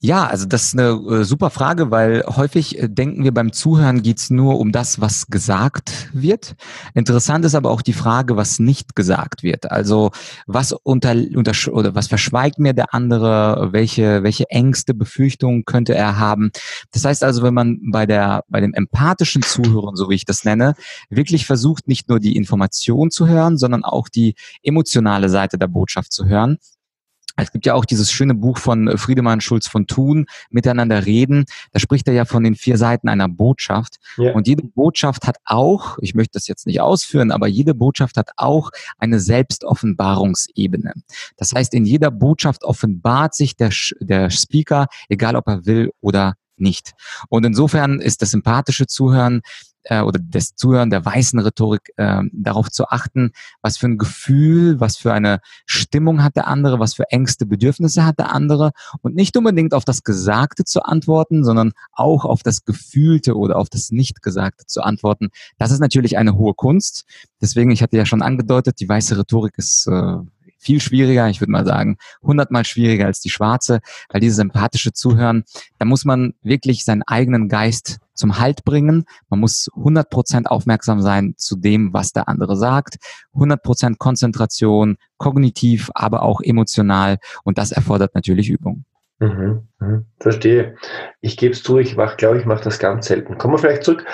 [0.00, 4.00] Ja, also das ist eine äh, super Frage, weil häufig äh, denken wir beim Zuhören
[4.00, 6.54] geht's nur um das, was gesagt wird.
[6.94, 9.72] Interessant ist aber auch die Frage, was nicht gesagt wird.
[9.72, 10.12] Also
[10.46, 16.16] was unter, unter oder was verschweigt mir der andere, welche, welche Ängste, Befürchtungen könnte er
[16.16, 16.52] haben.
[16.92, 20.44] Das heißt also, wenn man bei der, bei dem empathischen Zuhören, so wie ich das
[20.44, 20.74] nenne,
[21.10, 26.12] wirklich versucht, nicht nur die Information zu hören, sondern auch die emotionale Seite der Botschaft
[26.12, 26.58] zu hören,
[27.42, 31.44] es gibt ja auch dieses schöne Buch von äh, Friedemann Schulz von Thun, Miteinander reden.
[31.72, 33.96] Da spricht er ja von den vier Seiten einer Botschaft.
[34.16, 34.32] Ja.
[34.32, 38.30] Und jede Botschaft hat auch, ich möchte das jetzt nicht ausführen, aber jede Botschaft hat
[38.36, 40.92] auch eine Selbstoffenbarungsebene.
[41.36, 43.70] Das heißt, in jeder Botschaft offenbart sich der,
[44.00, 46.92] der Speaker, egal ob er will oder nicht.
[47.28, 49.42] Und insofern ist das sympathische Zuhören
[49.88, 54.80] äh, oder das Zuhören der weißen Rhetorik äh, darauf zu achten, was für ein Gefühl,
[54.80, 58.72] was für eine Stimmung hat der andere, was für Ängste, Bedürfnisse hat der andere
[59.02, 63.68] und nicht unbedingt auf das Gesagte zu antworten, sondern auch auf das Gefühlte oder auf
[63.68, 65.30] das Nicht-Gesagte zu antworten.
[65.58, 67.04] Das ist natürlich eine hohe Kunst.
[67.40, 70.18] Deswegen, ich hatte ja schon angedeutet, die weiße Rhetorik ist äh,
[70.58, 75.44] viel schwieriger, ich würde mal sagen, hundertmal schwieriger als die schwarze, weil dieses empathische Zuhören,
[75.78, 79.04] da muss man wirklich seinen eigenen Geist zum Halt bringen.
[79.28, 82.96] Man muss 100% aufmerksam sein zu dem, was der andere sagt.
[83.34, 87.18] 100% Konzentration, kognitiv, aber auch emotional.
[87.44, 88.84] Und das erfordert natürlich Übung.
[89.20, 90.76] Mhm, mh, verstehe.
[91.20, 93.38] Ich gebe es zu, ich glaube, ich mache das ganz selten.
[93.38, 94.04] Kommen wir vielleicht zurück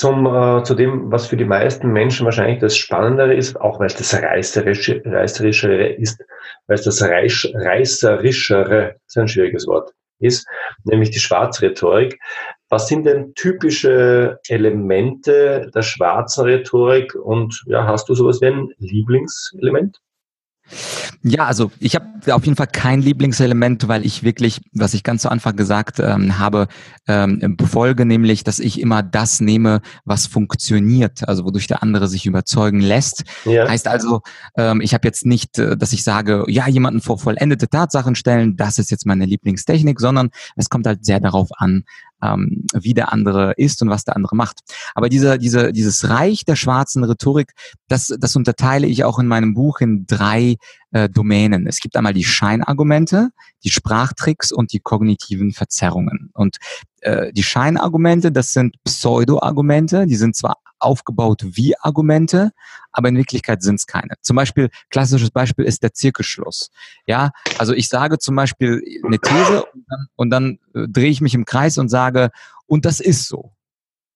[0.00, 3.86] zum, äh, zu dem, was für die meisten Menschen wahrscheinlich das Spannendere ist, auch weil
[3.86, 6.24] es das Reißerische, Reißerischere ist,
[6.66, 10.46] weil es das Reisch, Reißerischere, das ist ein schwieriges Wort, ist,
[10.84, 12.18] nämlich die Schwarzrhetorik.
[12.70, 18.68] Was sind denn typische Elemente der schwarzen Rhetorik und ja, hast du sowas wie ein
[18.78, 20.00] Lieblingselement?
[21.22, 25.22] Ja, also ich habe auf jeden Fall kein Lieblingselement, weil ich wirklich, was ich ganz
[25.22, 26.68] zu Anfang gesagt ähm, habe,
[27.08, 32.24] ähm, befolge, nämlich, dass ich immer das nehme, was funktioniert, also wodurch der andere sich
[32.24, 33.24] überzeugen lässt.
[33.44, 33.68] Ja.
[33.68, 34.20] Heißt also,
[34.56, 38.56] ähm, ich habe jetzt nicht, äh, dass ich sage, ja, jemanden vor vollendete Tatsachen stellen,
[38.56, 41.84] das ist jetzt meine Lieblingstechnik, sondern es kommt halt sehr darauf an,
[42.22, 44.60] ähm, wie der andere ist und was der andere macht.
[44.94, 47.52] Aber dieser, diese, dieses Reich der schwarzen Rhetorik,
[47.88, 50.56] das, das unterteile ich auch in meinem Buch in drei
[50.92, 51.66] äh, Domänen.
[51.66, 53.30] Es gibt einmal die Scheinargumente,
[53.64, 56.30] die Sprachtricks und die kognitiven Verzerrungen.
[56.34, 56.56] Und
[57.00, 62.52] äh, die Scheinargumente, das sind Pseudo-Argumente, die sind zwar aufgebaut wie Argumente,
[62.92, 64.14] aber in Wirklichkeit sind es keine.
[64.22, 66.70] Zum Beispiel, klassisches Beispiel ist der Zirkelschluss.
[67.06, 71.20] Ja, also ich sage zum Beispiel eine These und dann, und dann äh, drehe ich
[71.20, 72.30] mich im Kreis und sage,
[72.66, 73.52] und das ist so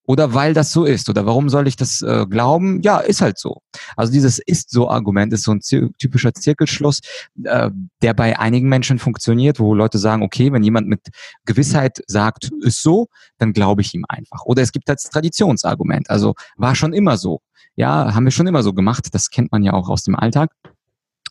[0.07, 2.81] oder weil das so ist oder warum soll ich das äh, glauben?
[2.83, 3.63] Ja, ist halt so.
[3.97, 7.01] Also dieses ist so Argument ist so ein typischer Zirkelschluss,
[7.43, 7.71] äh,
[8.03, 11.01] der bei einigen Menschen funktioniert, wo Leute sagen, okay, wenn jemand mit
[11.47, 14.45] Gewissheit sagt, ist so, dann glaube ich ihm einfach.
[14.45, 17.41] Oder es gibt als Traditionsargument, also war schon immer so.
[17.77, 20.51] Ja, haben wir schon immer so gemacht, das kennt man ja auch aus dem Alltag.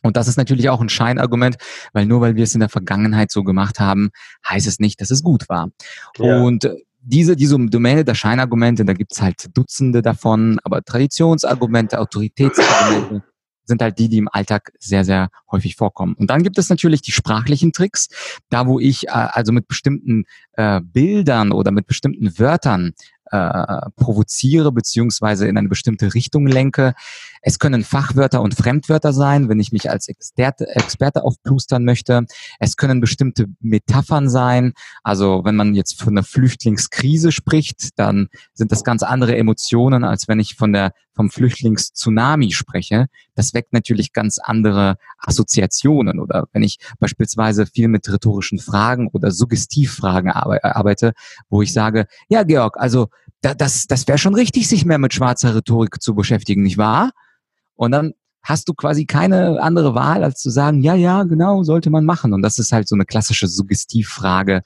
[0.02, 1.56] Und das ist natürlich auch ein Scheinargument,
[1.94, 4.10] weil nur weil wir es in der Vergangenheit so gemacht haben,
[4.46, 5.70] heißt es nicht, dass es gut war.
[6.18, 6.42] Ja.
[6.42, 6.68] Und
[7.04, 13.22] diese, diese Domäne der Scheinargumente, da gibt's halt Dutzende davon, aber Traditionsargumente, Autoritätsargumente
[13.66, 16.14] sind halt die, die im Alltag sehr, sehr häufig vorkommen.
[16.14, 18.08] Und dann gibt es natürlich die sprachlichen Tricks,
[18.50, 22.92] da wo ich äh, also mit bestimmten äh, Bildern oder mit bestimmten Wörtern
[23.30, 26.94] äh, provoziere beziehungsweise in eine bestimmte Richtung lenke.
[27.42, 32.26] Es können Fachwörter und Fremdwörter sein, wenn ich mich als Experte, Experte aufplustern möchte.
[32.58, 34.72] Es können bestimmte Metaphern sein.
[35.02, 40.28] Also wenn man jetzt von einer Flüchtlingskrise spricht, dann sind das ganz andere Emotionen, als
[40.28, 43.06] wenn ich von der vom Flüchtlingstsunami spreche.
[43.34, 46.18] Das weckt natürlich ganz andere Assoziationen.
[46.18, 51.12] Oder wenn ich beispielsweise viel mit rhetorischen Fragen oder Suggestivfragen arbeite,
[51.48, 53.08] wo ich sage, ja, Georg, also
[53.44, 57.10] da, das, das wäre schon richtig, sich mehr mit schwarzer Rhetorik zu beschäftigen, nicht wahr?
[57.74, 61.90] Und dann hast du quasi keine andere Wahl, als zu sagen, ja, ja, genau, sollte
[61.90, 62.34] man machen.
[62.34, 64.62] Und das ist halt so eine klassische Suggestivfrage,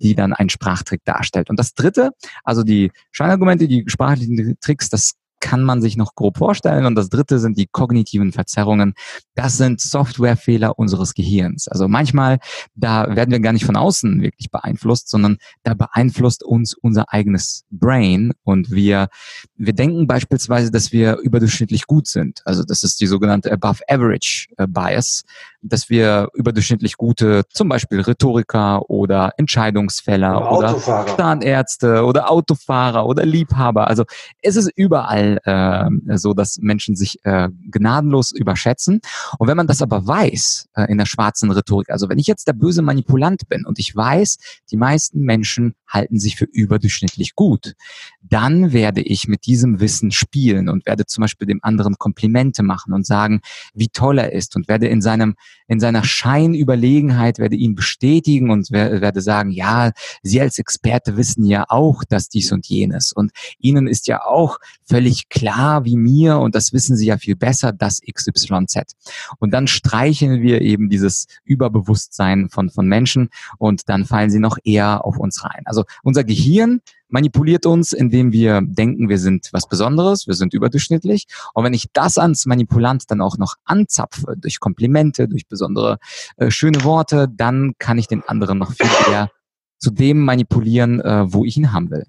[0.00, 1.48] die dann einen Sprachtrick darstellt.
[1.48, 2.10] Und das dritte,
[2.44, 6.86] also die Scheinargumente, die sprachlichen Tricks, das kann man sich noch grob vorstellen.
[6.86, 8.94] Und das dritte sind die kognitiven Verzerrungen.
[9.34, 11.68] Das sind Softwarefehler unseres Gehirns.
[11.68, 12.38] Also manchmal,
[12.74, 17.64] da werden wir gar nicht von außen wirklich beeinflusst, sondern da beeinflusst uns unser eigenes
[17.70, 19.08] Brain und wir,
[19.56, 22.40] wir denken beispielsweise, dass wir überdurchschnittlich gut sind.
[22.44, 25.24] Also das ist die sogenannte Above Average äh, Bias,
[25.62, 33.24] dass wir überdurchschnittlich gute, zum Beispiel Rhetoriker oder Entscheidungsfäller oder, oder Zahnärzte oder Autofahrer oder
[33.24, 33.86] Liebhaber.
[33.86, 34.04] Also
[34.42, 39.00] es ist überall äh, so, dass Menschen sich äh, gnadenlos überschätzen.
[39.38, 42.48] Und wenn man das aber weiß äh, in der schwarzen Rhetorik, also wenn ich jetzt
[42.48, 44.38] der böse Manipulant bin und ich weiß,
[44.70, 47.74] die meisten Menschen halten sich für überdurchschnittlich gut,
[48.22, 52.92] dann werde ich mit diesem Wissen spielen und werde zum Beispiel dem anderen Komplimente machen
[52.92, 53.40] und sagen,
[53.74, 55.34] wie toll er ist und werde in seinem
[55.68, 61.64] in seiner Scheinüberlegenheit werde ihn bestätigen und werde sagen, ja, Sie als Experte wissen ja
[61.68, 66.54] auch, dass dies und jenes und Ihnen ist ja auch völlig klar wie mir und
[66.54, 68.94] das wissen sie ja viel besser, das XYZ.
[69.38, 74.58] Und dann streicheln wir eben dieses Überbewusstsein von, von Menschen und dann fallen sie noch
[74.64, 75.62] eher auf uns rein.
[75.64, 76.80] Also unser Gehirn
[77.12, 81.26] manipuliert uns, indem wir denken, wir sind was Besonderes, wir sind überdurchschnittlich.
[81.54, 85.98] Und wenn ich das ans Manipulant dann auch noch anzapfe, durch Komplimente, durch besondere
[86.36, 89.30] äh, schöne Worte, dann kann ich den anderen noch viel eher
[89.78, 92.06] zu dem manipulieren, äh, wo ich ihn haben will.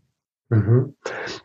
[0.49, 0.93] Mhm.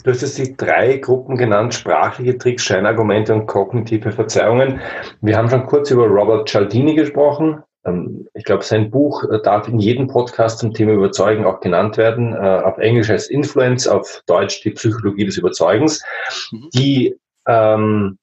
[0.05, 4.81] Du hast jetzt die drei Gruppen genannt, sprachliche Tricks, Scheinargumente und kognitive Verzerrungen.
[5.21, 7.63] Wir haben schon kurz über Robert Cialdini gesprochen.
[7.85, 11.97] Ähm, ich glaube, sein Buch äh, darf in jedem Podcast zum Thema Überzeugen auch genannt
[11.97, 12.35] werden.
[12.35, 16.03] Äh, auf Englisch heißt Influence, auf Deutsch die Psychologie des Überzeugens.
[16.51, 16.69] Mhm.
[16.75, 18.19] Die ähm,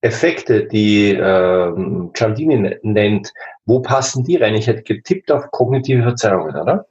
[0.00, 3.32] Effekte, die ähm, Cialdini nennt,
[3.64, 4.54] wo passen die rein?
[4.54, 6.86] Ich hätte getippt auf kognitive Verzerrungen, oder?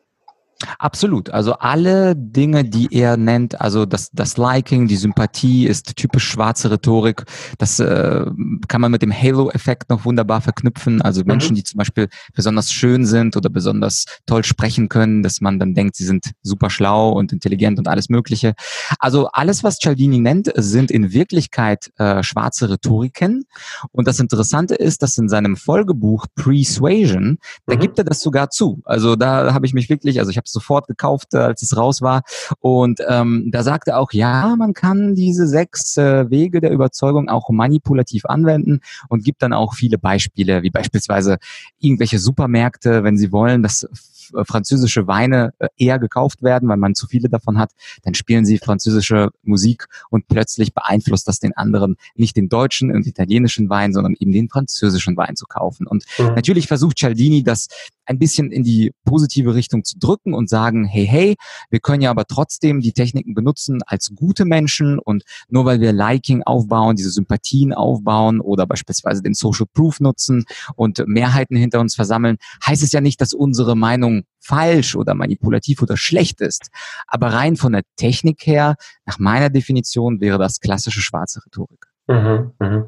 [0.79, 1.29] Absolut.
[1.29, 6.71] Also alle Dinge, die er nennt, also das, das Liking, die Sympathie ist typisch schwarze
[6.71, 7.23] Rhetorik.
[7.57, 8.25] Das äh,
[8.67, 11.01] kann man mit dem Halo-Effekt noch wunderbar verknüpfen.
[11.01, 11.27] Also mhm.
[11.27, 15.73] Menschen, die zum Beispiel besonders schön sind oder besonders toll sprechen können, dass man dann
[15.73, 18.53] denkt, sie sind super schlau und intelligent und alles Mögliche.
[18.99, 23.45] Also alles, was Cialdini nennt, sind in Wirklichkeit äh, schwarze Rhetoriken.
[23.91, 27.79] Und das Interessante ist, dass in seinem Folgebuch Persuasion, da mhm.
[27.79, 28.81] gibt er das sogar zu.
[28.85, 32.01] Also da habe ich mich wirklich, also ich habe sofort gekauft, äh, als es raus
[32.01, 32.21] war.
[32.59, 37.29] Und ähm, da sagte er auch, ja, man kann diese sechs äh, Wege der Überzeugung
[37.29, 41.37] auch manipulativ anwenden und gibt dann auch viele Beispiele, wie beispielsweise
[41.79, 43.87] irgendwelche Supermärkte, wenn sie wollen, dass
[44.33, 47.71] äh, französische Weine äh, eher gekauft werden, weil man zu viele davon hat,
[48.03, 53.07] dann spielen sie französische Musik und plötzlich beeinflusst das den anderen nicht den deutschen und
[53.07, 55.87] italienischen Wein, sondern eben den französischen Wein zu kaufen.
[55.87, 56.33] Und mhm.
[56.35, 57.67] natürlich versucht Cialdini das
[58.05, 61.35] ein bisschen in die positive Richtung zu drücken und sagen, hey, hey,
[61.69, 65.93] wir können ja aber trotzdem die Techniken benutzen als gute Menschen und nur weil wir
[65.93, 71.95] Liking aufbauen, diese Sympathien aufbauen oder beispielsweise den Social Proof nutzen und Mehrheiten hinter uns
[71.95, 76.69] versammeln, heißt es ja nicht, dass unsere Meinung falsch oder manipulativ oder schlecht ist.
[77.07, 81.92] Aber rein von der Technik her, nach meiner Definition, wäre das klassische schwarze Rhetorik.
[82.07, 82.87] Mhm, mhm.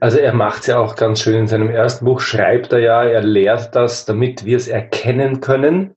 [0.00, 3.04] Also er macht es ja auch ganz schön in seinem ersten Buch, schreibt er ja,
[3.04, 5.96] er lehrt das, damit wir es erkennen können,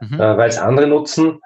[0.00, 0.20] mhm.
[0.20, 1.40] äh, weil es andere nutzen.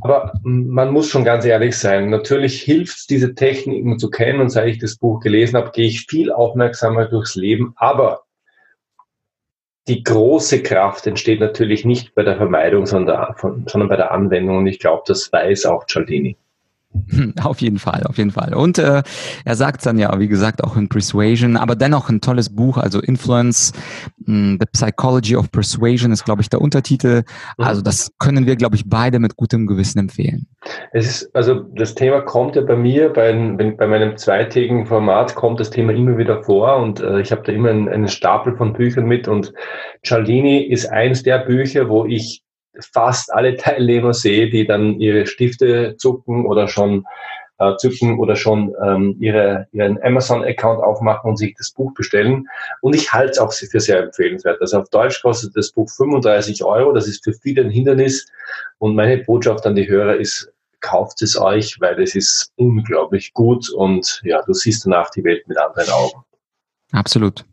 [0.00, 2.10] Aber man muss schon ganz ehrlich sein.
[2.10, 4.40] Natürlich hilft es, diese Techniken zu kennen.
[4.40, 7.72] Und seit ich das Buch gelesen habe, gehe ich viel aufmerksamer durchs Leben.
[7.76, 8.24] Aber
[9.86, 14.58] die große Kraft entsteht natürlich nicht bei der Vermeidung, sondern, sondern bei der Anwendung.
[14.58, 16.36] Und ich glaube, das weiß auch Cialdini.
[17.42, 18.54] Auf jeden Fall, auf jeden Fall.
[18.54, 19.02] Und äh,
[19.44, 23.00] er sagt dann ja, wie gesagt, auch in Persuasion, aber dennoch ein tolles Buch, also
[23.00, 23.72] Influence,
[24.26, 27.22] mh, hm, The Psychology of Persuasion ist, glaube ich, der Untertitel.
[27.58, 27.64] Mhm.
[27.64, 30.46] Also das können wir, glaube ich, beide mit gutem Gewissen empfehlen.
[30.92, 35.60] Es ist, also das Thema kommt ja bei mir, bei, bei meinem zweitägigen Format kommt
[35.60, 38.72] das Thema immer wieder vor und äh, ich habe da immer einen, einen Stapel von
[38.72, 39.52] Büchern mit und
[40.04, 42.42] Cialdini ist eins der Bücher, wo ich
[42.92, 47.04] fast alle Teilnehmer sehe, die dann ihre Stifte zucken oder schon
[47.58, 52.46] äh, zücken oder schon ähm, ihre, ihren Amazon-Account aufmachen und sich das Buch bestellen.
[52.80, 54.60] Und ich halte es auch für sehr empfehlenswert.
[54.60, 56.92] Also auf Deutsch kostet das Buch 35 Euro.
[56.92, 58.26] Das ist für viele ein Hindernis.
[58.78, 63.70] Und meine Botschaft an die Hörer ist, kauft es euch, weil es ist unglaublich gut
[63.70, 66.22] und ja, du siehst danach die Welt mit anderen Augen.
[66.92, 67.44] Absolut.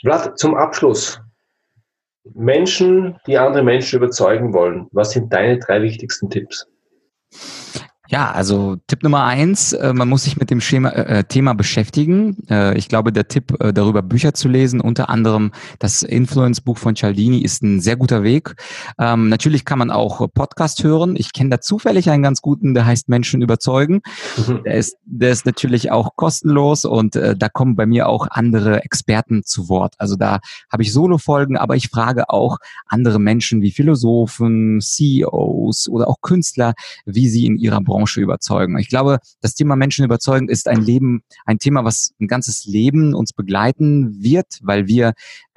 [0.00, 1.20] Vlad, zum Abschluss.
[2.34, 4.88] Menschen, die andere Menschen überzeugen wollen.
[4.92, 6.66] Was sind deine drei wichtigsten Tipps?
[8.08, 12.36] Ja, also Tipp Nummer eins, äh, man muss sich mit dem Schema, äh, Thema beschäftigen.
[12.48, 16.94] Äh, ich glaube, der Tipp, äh, darüber Bücher zu lesen, unter anderem das Influence-Buch von
[16.94, 18.54] Cialdini, ist ein sehr guter Weg.
[18.98, 21.16] Ähm, natürlich kann man auch Podcast hören.
[21.16, 24.02] Ich kenne da zufällig einen ganz guten, der heißt Menschen überzeugen.
[24.36, 24.62] Mhm.
[24.64, 28.84] Der, ist, der ist natürlich auch kostenlos und äh, da kommen bei mir auch andere
[28.84, 29.94] Experten zu Wort.
[29.98, 30.38] Also da
[30.70, 36.74] habe ich Solo-Folgen, aber ich frage auch andere Menschen wie Philosophen, CEOs oder auch Künstler,
[37.04, 38.78] wie sie in ihrer Branche Branche überzeugen.
[38.78, 43.14] Ich glaube, das Thema Menschen überzeugen ist ein Leben, ein Thema, was ein ganzes Leben
[43.14, 45.14] uns begleiten wird, weil wir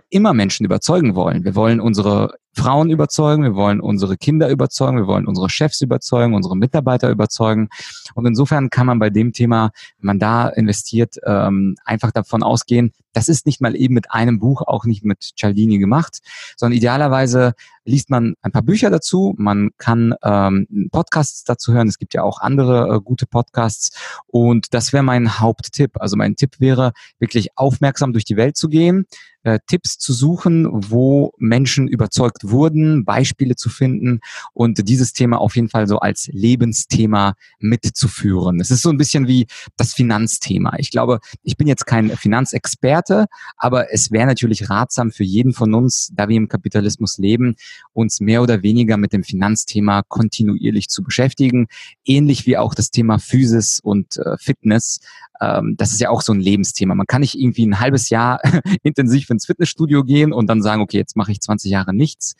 [0.10, 1.43] immer Menschen überzeugen wollen.
[1.43, 6.34] Wir wollen unsere Frauen überzeugen, wir wollen unsere Kinder überzeugen, wir wollen unsere Chefs überzeugen,
[6.34, 7.67] unsere Mitarbeiter überzeugen.
[8.15, 12.91] Und insofern kann man bei dem Thema, wenn man da investiert, ähm, einfach davon ausgehen,
[13.13, 16.19] das ist nicht mal eben mit einem Buch, auch nicht mit Cialdini gemacht,
[16.58, 17.54] sondern idealerweise
[17.86, 22.24] liest man ein paar Bücher dazu, man kann ähm, Podcasts dazu hören, es gibt ja
[22.24, 23.91] auch andere äh, gute Podcasts
[24.28, 26.00] und das wäre mein Haupttipp.
[26.00, 29.06] Also mein Tipp wäre, wirklich aufmerksam durch die Welt zu gehen,
[29.43, 34.19] äh, Tipps zu suchen, wo Menschen überzeugt wurden, Beispiele zu finden
[34.54, 38.60] und dieses Thema auf jeden Fall so als Lebensthema mitzuführen.
[38.60, 40.74] Es ist so ein bisschen wie das Finanzthema.
[40.78, 43.09] Ich glaube, ich bin jetzt kein Finanzexperte,
[43.58, 47.56] aber es wäre natürlich ratsam für jeden von uns, da wir im Kapitalismus leben,
[47.93, 51.67] uns mehr oder weniger mit dem Finanzthema kontinuierlich zu beschäftigen,
[52.06, 55.00] ähnlich wie auch das Thema Physis und äh, Fitness.
[55.41, 56.95] Ähm, das ist ja auch so ein Lebensthema.
[56.95, 58.41] Man kann nicht irgendwie ein halbes Jahr
[58.84, 62.36] intensiv ins Fitnessstudio gehen und dann sagen, okay, jetzt mache ich 20 Jahre nichts.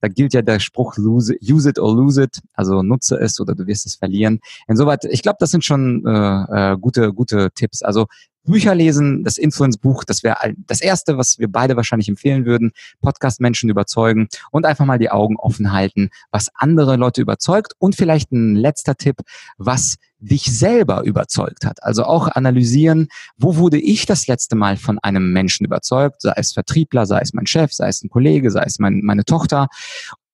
[0.00, 1.34] Da gilt ja der Spruch use
[1.68, 4.40] it or lose it, also nutze es oder du wirst es verlieren.
[4.68, 7.82] Insoweit, ich glaube, das sind schon äh, äh, gute, gute Tipps.
[7.82, 8.06] Also
[8.44, 12.72] Bücher lesen, das Influence-Buch, das wäre das Erste, was wir beide wahrscheinlich empfehlen würden.
[13.00, 17.72] Podcast-Menschen überzeugen und einfach mal die Augen offen halten, was andere Leute überzeugt.
[17.78, 19.16] Und vielleicht ein letzter Tipp,
[19.56, 21.82] was dich selber überzeugt hat.
[21.82, 26.52] Also auch analysieren, wo wurde ich das letzte Mal von einem Menschen überzeugt, sei es
[26.52, 29.68] Vertriebler, sei es mein Chef, sei es ein Kollege, sei es mein, meine Tochter.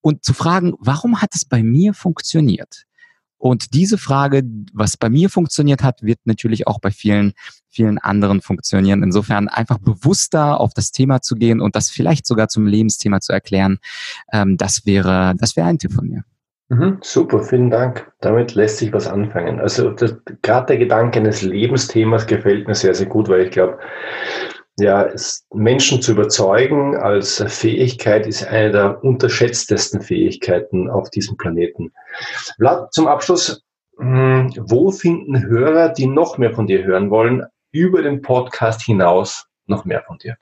[0.00, 2.86] Und zu fragen, warum hat es bei mir funktioniert?
[3.40, 4.42] Und diese Frage,
[4.74, 7.32] was bei mir funktioniert hat, wird natürlich auch bei vielen,
[7.70, 9.02] vielen anderen funktionieren.
[9.02, 13.32] Insofern einfach bewusster auf das Thema zu gehen und das vielleicht sogar zum Lebensthema zu
[13.32, 13.78] erklären,
[14.30, 16.22] ähm, das wäre, das wäre ein Tipp von mir.
[16.68, 18.12] Mhm, super, vielen Dank.
[18.20, 19.58] Damit lässt sich was anfangen.
[19.58, 19.94] Also
[20.42, 23.78] gerade der Gedanke eines Lebensthemas gefällt mir sehr, sehr gut, weil ich glaube,
[24.78, 25.08] ja,
[25.52, 31.92] Menschen zu überzeugen als Fähigkeit ist eine der unterschätztesten Fähigkeiten auf diesem Planeten.
[32.56, 33.62] Vlad, zum Abschluss,
[33.98, 39.46] hm, wo finden Hörer, die noch mehr von dir hören wollen, über den Podcast hinaus
[39.66, 40.36] noch mehr von dir?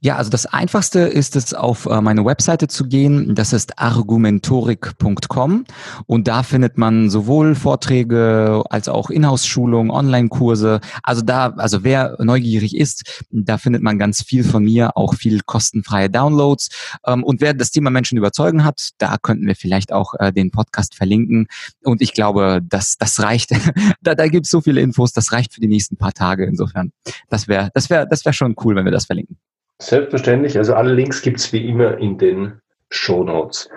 [0.00, 3.34] Ja, also das Einfachste ist es, auf äh, meine Webseite zu gehen.
[3.34, 5.64] Das ist argumentorik.com
[6.06, 10.80] und da findet man sowohl Vorträge als auch Inhouse-Schulungen, Online-Kurse.
[11.02, 15.40] Also da, also wer neugierig ist, da findet man ganz viel von mir, auch viel
[15.40, 16.70] kostenfreie Downloads.
[17.06, 20.50] Ähm, und wer das Thema Menschen überzeugen hat, da könnten wir vielleicht auch äh, den
[20.50, 21.46] Podcast verlinken.
[21.84, 23.50] Und ich glaube, das, das reicht.
[24.02, 26.44] da da gibt es so viele Infos, das reicht für die nächsten paar Tage.
[26.44, 26.92] Insofern,
[27.28, 29.38] das wäre, das wäre, das wäre schon cool, wenn wir das verlinken.
[29.80, 30.56] Selbstverständlich.
[30.58, 32.60] Also alle Links gibt es wie immer in den
[32.90, 33.68] Show Notes.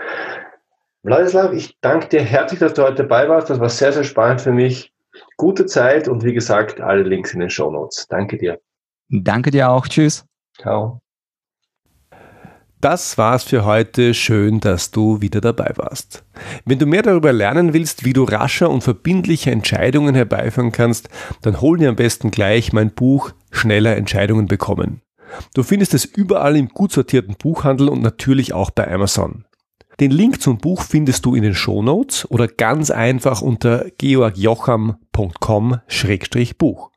[1.06, 3.50] Vladislav, ich danke dir herzlich, dass du heute dabei warst.
[3.50, 4.92] Das war sehr, sehr spannend für mich.
[5.38, 8.08] Gute Zeit und wie gesagt, alle Links in den Show Notes.
[8.08, 8.60] Danke dir.
[9.10, 9.88] Danke dir auch.
[9.88, 10.26] Tschüss.
[10.58, 11.00] Ciao.
[12.82, 14.14] Das war's für heute.
[14.14, 16.26] Schön, dass du wieder dabei warst.
[16.66, 21.08] Wenn du mehr darüber lernen willst, wie du rascher und verbindliche Entscheidungen herbeiführen kannst,
[21.44, 25.02] dann hol dir am besten gleich mein Buch Schneller Entscheidungen bekommen.
[25.54, 29.46] Du findest es überall im gut sortierten Buchhandel und natürlich auch bei Amazon.
[30.00, 36.90] Den Link zum Buch findest du in den Shownotes oder ganz einfach unter georgjocham.com-buch.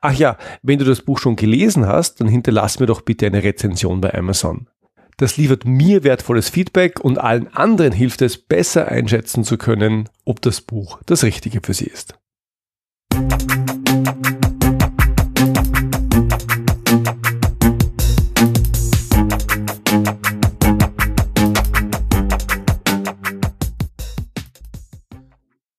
[0.00, 3.42] Ach ja, wenn du das Buch schon gelesen hast, dann hinterlass mir doch bitte eine
[3.42, 4.68] Rezension bei Amazon.
[5.16, 10.42] Das liefert mir wertvolles Feedback und allen anderen hilft es, besser einschätzen zu können, ob
[10.42, 12.14] das Buch das Richtige für sie ist.